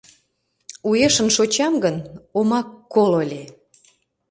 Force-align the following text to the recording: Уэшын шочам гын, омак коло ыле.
Уэшын 0.87 1.27
шочам 1.35 1.73
гын, 1.83 1.95
омак 2.39 2.67
коло 2.93 3.17
ыле. 3.23 3.43